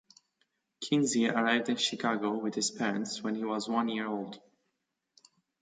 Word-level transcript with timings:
Kinzie 0.79 1.29
arrived 1.29 1.69
in 1.69 1.75
Chicago 1.77 2.31
with 2.35 2.55
his 2.55 2.71
parents 2.71 3.21
when 3.21 3.35
he 3.35 3.43
was 3.45 3.69
one 3.69 3.87
year 3.87 4.07
old. 4.07 4.41